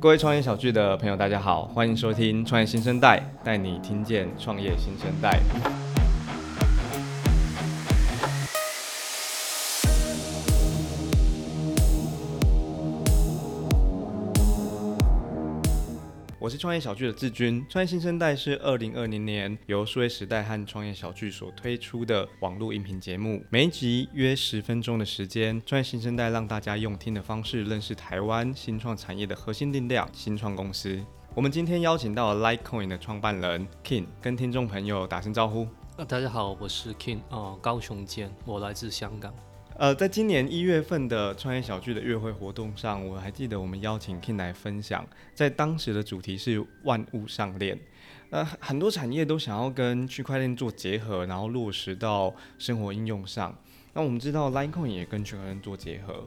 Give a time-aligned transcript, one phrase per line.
[0.00, 5.40] 各位创业小聚的朋友，大家好，欢迎收听创业新生代，带你听见创业新生代。
[16.48, 30.98] 我是创业小聚的志军，创业新生代是二零二零年由数位时代和创业小聚所推出的网络音频节目，每一集约十分钟的时间，创业新生代让大家用听的方式认识台湾新创产业的核心力量——新创公司。
[31.34, 35.68] 我们今天邀请到了 Litecoin 的创办人 King，跟听众朋友打声招呼。
[36.08, 39.34] 大家好，我是 King，呃，高雄健，我来自香港。
[39.78, 47.78] 呃，在今年一月份的创业小聚的月会活动上，我还记得我们邀请 King 来分享，在当时的主题是万物上链。
[48.30, 53.56] 呃，很多产业都想要跟区块链做结合，然后落实到生活应用上。
[53.92, 56.26] 那我们知道，Litecoin 也跟区块链做结合。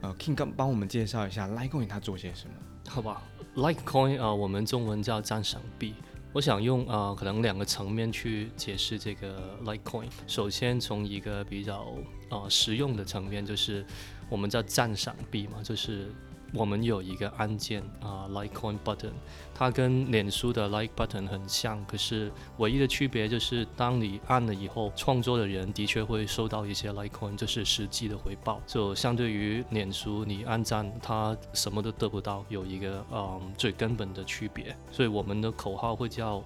[0.00, 2.54] 呃，King 刚帮我们介绍一下 Litecoin 它做些什么？
[2.88, 3.20] 好吧
[3.56, 5.96] ？Litecoin 啊、呃，我们中文叫赞赏币。
[6.32, 10.08] 我想用啊、呃，可能两个层面去解释这个 Litecoin。
[10.26, 11.80] 首先，从一个比较
[12.28, 13.84] 啊、呃、实用的层面，就是
[14.28, 16.12] 我们叫赞赏币嘛，就是。
[16.54, 19.12] 我们有一个按键啊、LikeCoin button，
[19.54, 28.60] 它跟脸书的 Like button 很像，可是唯一的区别就是，当你按了以后，创作的人的确会收到一些 LikeCoin，就是实际的回报。
[28.66, 34.76] 就相对于脸书，你按赞，它什么都得不到，有一个嗯最根本的区别。
[34.90, 36.42] 所以我们的口号会叫。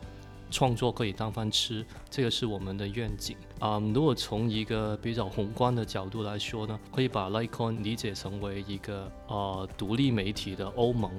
[0.51, 3.93] 创作可以当饭吃，这个是我们的愿景啊、嗯。
[3.93, 11.11] 如果从一个比较宏观的角度来说呢，可以把 LikeCoin 理解成为一个呃独立媒体的欧盟，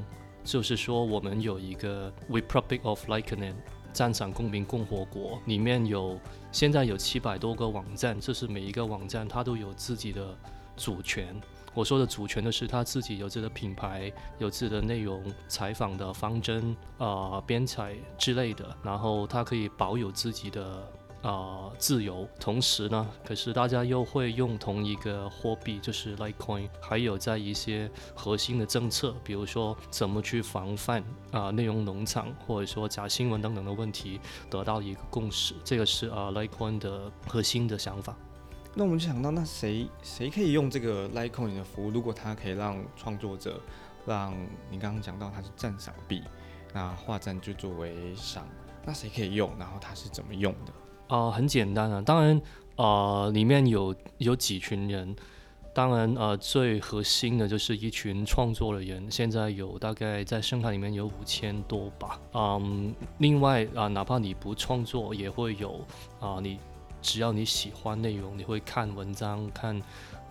[0.43, 3.55] 就是说我们有一个 Republic of Likening
[3.91, 6.19] 赞赏公民共和国，里面有
[6.51, 10.37] 现在有七百多个网站，就是每一个网站它都有自己的
[10.75, 11.39] 主权。
[11.77, 22.27] 我说的主权的是他自己有自己的品牌，有自己的内容、采访的方针、呃编采之类的，然后他可以保有自己的啊、自由。
[22.39, 35.53] 同时呢，可是大家又会用同一个货币，就是 Litecoin，还有在一些核心的政策，比如说怎么去防范啊、内容农场或者说假新闻等等的问题，得到一个共识。
[35.63, 38.17] 这个是啊、Litecoin 的核心的想法。
[38.79, 41.89] 那我们就想到，那谁谁可以用这个 LikeCoin 的服务？
[41.89, 43.59] 如果他可以让创作者，
[44.05, 44.31] 让
[44.69, 46.21] 你刚刚讲到它是赞赏币，
[46.75, 48.47] 那画赞就作为赏，
[48.85, 49.49] 那谁可以用？
[49.57, 50.71] 然后它是怎么用的？
[51.07, 52.39] 啊、呃，很简单啊，当然，
[52.75, 55.15] 呃，里面有有几群人，
[55.73, 62.19] 当然，呃，最核心的就是一群创作的人，现在有大概在生态里面有五千多吧。
[62.35, 65.83] 嗯，另外啊、呃，哪怕你不创作，也会有
[66.19, 66.59] 啊、你。
[67.01, 69.81] 只要你喜欢内容，你会看文章、看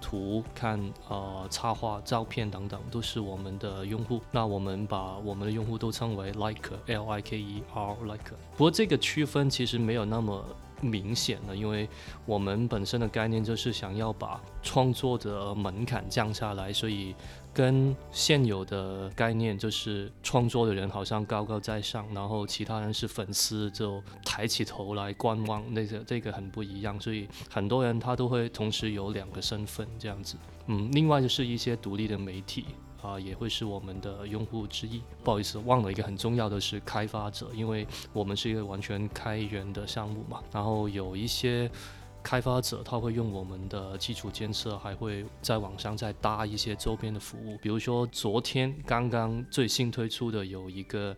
[0.00, 4.20] 图、看呃插画、照片等等，都是我们的用户。
[4.30, 8.36] 那我们把我们的用户都称为 Liker，L I K E R，Liker。
[8.56, 10.44] 不过这个区分其实没有那么
[10.80, 11.88] 明显的，因为
[12.24, 17.14] 我们本身的概念就是想要把创作的门槛降下来，所以。
[17.56, 30.36] 跟现有的概念就是创作的人好像高高在上，然后其他人是粉丝就抬起头来观望，那个这个很不一样，所以很多人他都会同时有两个身份这样子。
[30.66, 32.66] 嗯，另外就是一些独立的媒体
[33.00, 35.00] 啊，也会是我们的用户之一。
[35.24, 41.70] 不好意思，忘了一个很重要的是开发者，因为我们是一个完全开源的项目嘛，然后有一些。
[42.26, 51.16] 开发者他会用我们的基础建设，还会在网上再搭一些周边的服务，比如说昨天刚刚最新推出的有一个。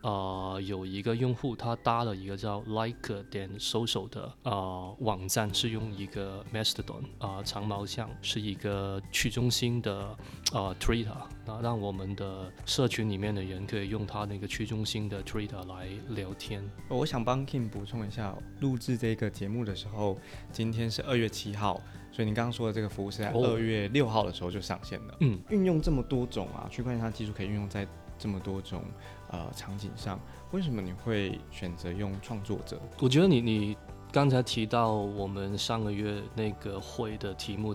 [0.00, 10.16] 呃，有一个用户他搭了一个叫 Like 点 social 的呃网站，是用一个 Mastodon 啊、呃、长毛象，是一个去中心的
[10.52, 16.62] 呃 Twitter，那让我们的社群里面的人可以用他那个去中心的 Twitter 来聊天。
[16.88, 20.16] 我想帮 King 补充一下，录制这个节目的时候，
[20.52, 21.80] 今天是二月七号，
[22.12, 25.16] 所以你刚刚说的这个服务是在二月六号的时候就上线了。
[25.20, 27.84] 嗯，运用这么多种啊，区块链它技术可以运用在
[28.16, 28.84] 这么多种。
[29.30, 30.18] 呃，场景上，
[30.52, 32.80] 为什么你会选择用创作者？
[33.00, 33.76] 我觉得你你
[34.10, 37.74] 刚才提到我们上个月那个会的题目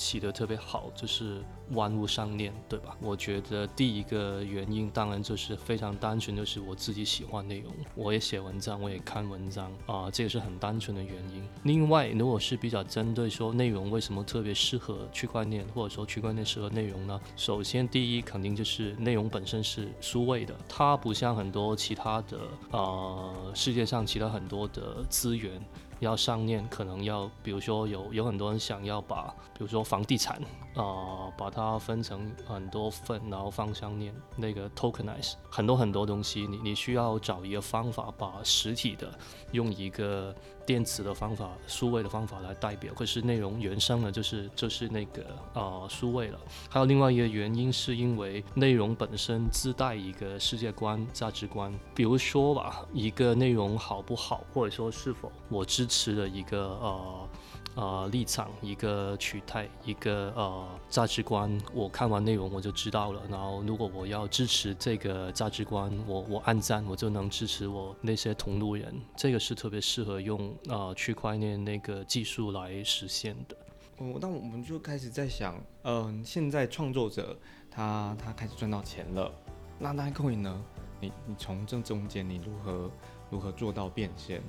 [0.00, 1.44] 起得特别好，就是。
[1.72, 2.96] 万物上链，对吧？
[3.00, 11.48] 我觉得第一个原因当然就是非常单纯，就是我自己喜欢内容，我也写文章，我也看文章啊、这个是很单纯的原因。
[11.62, 17.20] 另外，如果是比较针对说内容为什么特别适合区块链，或者说区块链适合内容呢？
[17.36, 22.40] 首先，第一肯定就是内容本身是数位的，它不像很多其他的
[22.72, 25.52] 呃世界上其他很多的资源
[26.00, 30.40] 要上链，可能要比如说有有很多人想要把，比如说房地产。
[30.74, 39.12] 呃把它分成很多份，然后放上面那个 tokenize 很多很多东西，你你需要找一个方法把实体的
[39.52, 40.34] 用一个
[40.64, 45.24] 电子的方法、数位的方法来代表，可是内容原生的就是就是那个
[45.54, 46.38] 呃数位了。
[46.68, 57.28] 还有另外一个原因是因为内容本身自带一个世界观、价值观，比如说吧，一个内容好不好，或者说是否我支持的一个呃。
[57.76, 63.22] 呃，立场一个取态，一个呃价值观，我看完内容我就知道了。
[63.30, 68.94] 然后，如果我要支持这个价值观，我我按赞，我就能支持我那些同路人。
[69.16, 73.56] 这个是特别适合用呃区块链那个技术来实现的。
[73.98, 77.38] 哦，那我们就开始在想，嗯、现在创作者
[77.70, 79.30] 他他开始赚到钱了，
[79.78, 80.64] 那那 coin 呢？
[81.00, 82.90] 你你从这中间你如何
[83.30, 84.42] 如何做到变现？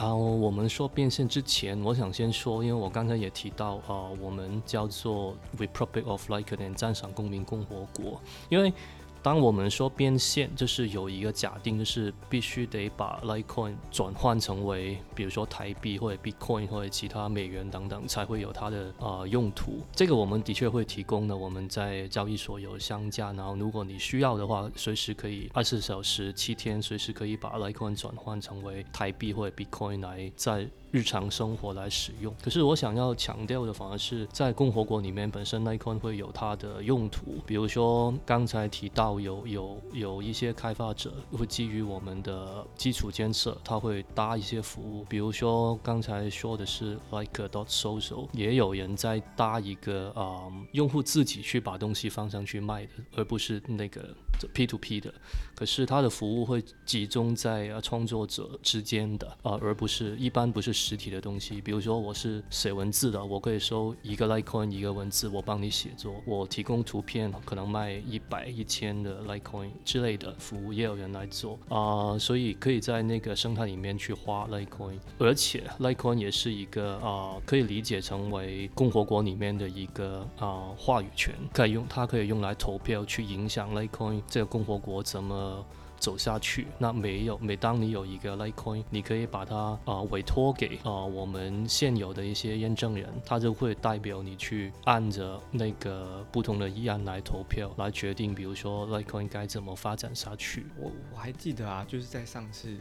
[0.00, 8.18] 啊我们说变现之前，我想先说，因为我刚才也提到，啊、我们叫做 Republic of Like” 点赞赏公民共和国，
[8.48, 8.72] 因为。
[9.22, 19.80] 当我们说变现，就是有一个假定，就是必须得把 Litecoin 转换成为，比如说台币或者 Bitcoin 或者其他美元等等，才会有它的呃用途。
[19.92, 32.34] 这个我们的确会提供的，我们在交易所有相加，然后如果你需要的话，随时可以二十四小时七天，随时可以把 Litecoin 转换成为台币或者 Bitcoin 来在日常生活来使用。
[32.42, 39.20] 可是我想要强调的，反而是在共和国里面本身 Nikon 会有它的用途，比如说刚才提到。
[39.20, 54.14] 有有有一些开发者会基于我们的基础建设，他会搭一些服务，比如说刚才说的是 Like dot social，也有人在搭一个啊、嗯，用户自己去把东西放上去卖的，而不是那个
[54.54, 55.12] P to P 的。
[55.54, 61.60] 可是他的服务会集中在啊创作者之间的啊，而不是一般不是实体的东西。
[61.60, 68.90] 比如说我是写文字的，我可以收一个 Litecoin 一个文字，我帮你写作，我提供图片，可能卖一百一千。
[69.00, 85.64] 的 Litecoin 之类的服务也有人来做啊、所以可以在那个生态里面去花 Litecoin，而且 Litecoin 也是一个啊、可以理解成为共和国里面的一个啊、话语权，可以用它可以用来投票去影响 Litecoin 这个共和国怎么。
[86.00, 87.36] 走下去，那没有。
[87.38, 100.66] 每当你有一个 Litecoin，你可以把它啊、呃、委托给啊、呃、我们现有的一些验证人，他就会代表你去按着那个不同的议案来投票，来决定，比如说 Litecoin 该怎么发展下去。
[100.78, 102.74] 我我还记得啊，就是在上次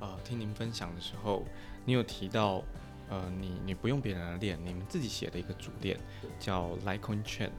[0.00, 1.44] 呃听您分享的时候，
[1.84, 2.62] 你有提到
[3.10, 6.00] 呃你你不用别人的链，你们自己写的一个主链
[6.40, 7.50] 叫 Litecoin Chain。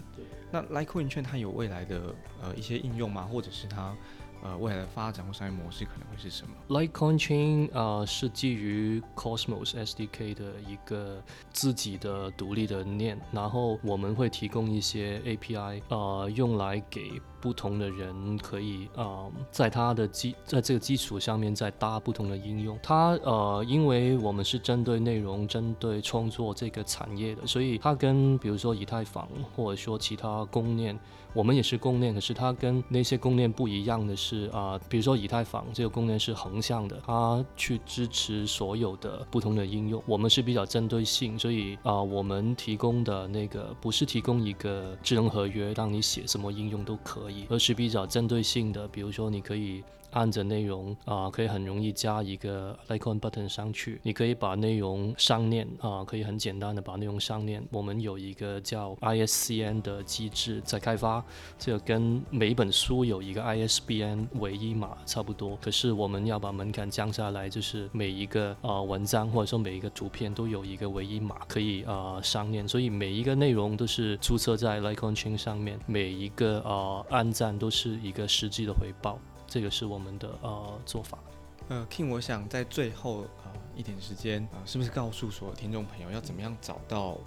[0.51, 3.29] 那 Litecoin Chain 它有未来的呃一些应用吗？
[3.31, 3.95] 或者是它？
[4.41, 11.21] 呃，未来的发展或商业模式可能会是什么？Light coin chain 呃是基于 Cosmos SDK 的一个
[11.51, 22.79] 自己的独立的链，然后我们会提供一些 API 呃用来给不同的人可以呃在它的基在这个基础上面再搭不同的应用。
[22.81, 30.97] 它呃因为我们是针对内容、针对创作这个产业的，所以它跟比如说以太坊或者说其他公链。
[31.35, 39.99] 我们也是公链，可是它跟那些公链不一样的是啊、呃，比如说以太坊这个公链是横向的，它去支持所有的不同的应用。
[40.05, 49.83] 我们是比较针对性，所以啊、呃，我们提供的那个不是提供一个智能合约让你写什么应用都可以，而是比较针对性的，比如说你可以。
[50.13, 53.99] 按着内容啊、可以很容易加一个 like on button 上去。
[54.03, 57.63] 你可以把内容上链啊、可以很简单的把内容上链。
[57.71, 61.23] 我们有一个叫 ISCN 的机制在开发，
[61.57, 65.57] 这个跟每一本书有一个 ISBN 唯一码差不多。
[65.61, 79.19] 可是我们要把门槛降下来，就是每一个啊、呃、文章或者说每一个图片都有一个唯一码可以啊、呃、上链，所以每一个内容都是注册在 like on chain 上面，每一个啊、呃、按赞都是一个实际的回报。
[79.53, 81.19] 这个是我们的呃做法。
[81.67, 87.19] 呃，King，我想在最后呃一点时间啊、呃，是不是告诉所有听众朋友要怎么样找到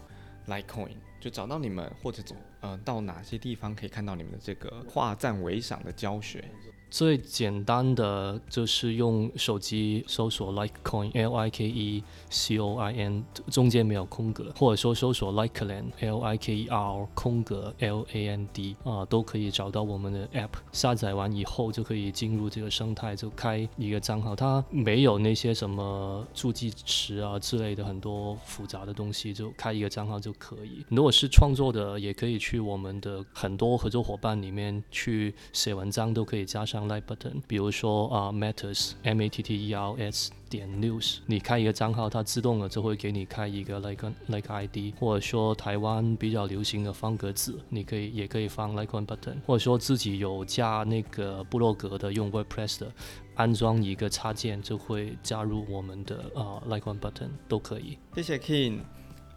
[0.48, 6.44] Litecoin，就找到你们，或者怎呃到哪些地方可以看到你们的这个化赞为赏的教学？
[6.88, 17.06] 最简单的就是用手机搜索 Litecoin L I K E C O I N，中间没有空格，或者说搜索 Likeland L I K E R
[17.12, 20.50] 空格 L A N D 啊，都可以找到我们的 App。
[20.70, 24.36] 下载完以后就可以进入这个生态，就开一个账号。
[24.36, 30.86] 它没有那些什么助记词啊之类的很多复杂的东西，就开一个账号就可以。
[30.88, 36.75] 如果是创作的，也可以去我们的很多合作伙伴里面去写文章，都可以加上。
[36.76, 48.92] 上 Like Button，比如说啊、Matters M A T T E R S 点 News，你开一个账号，它自动的就会给你开一个 Like Like ID，或者说台湾比较流行的方格子，你可以也可以放 Like
[48.92, 52.92] One Button，或者说自己有加那个部落格的用 WordPress 的，
[53.34, 57.96] 安装一个插件就会加入我们的啊、Like One Button 都可以。
[58.14, 58.80] 谢谢 King。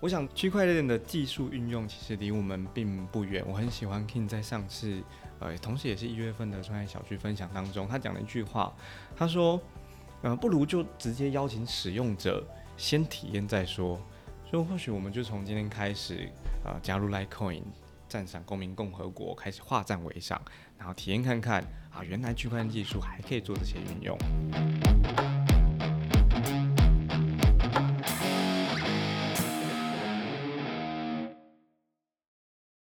[0.02, 3.44] 我想区块链的技术运用其实离我们并不远。
[3.46, 5.02] 我很喜欢 King 在上次，
[5.40, 8.74] 呃，同时也是一月份的创业小聚分享当中，他讲了一句话，
[9.16, 9.60] 他说，
[10.22, 12.46] 呃，不如就直接邀请使用者
[12.78, 14.00] 先体验再说。
[14.50, 16.30] 所以或许我们就从今天开始，
[16.66, 17.64] 呃，加入 Litecoin，
[18.08, 20.42] 赞赏公民共和国，开始化赞为上，
[20.78, 24.18] 然后体验看看啊，原来区块链技术还可以做这些运用。